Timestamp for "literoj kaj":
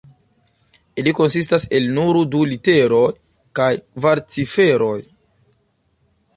2.53-3.71